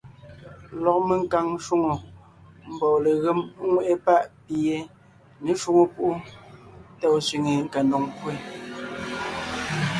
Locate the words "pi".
4.45-4.55